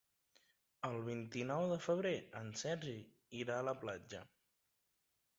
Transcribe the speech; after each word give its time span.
El 0.87 0.95
vint-i-nou 1.09 1.65
de 1.71 1.75
febrer 1.87 2.13
en 2.39 2.49
Sergi 2.61 2.95
irà 3.41 3.59
a 3.61 3.67
la 3.69 3.75
platja. 3.83 4.23